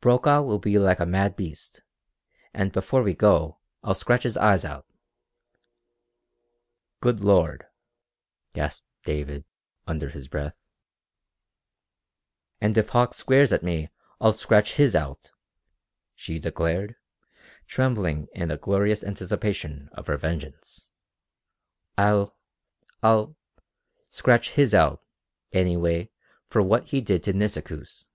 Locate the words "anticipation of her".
19.02-20.16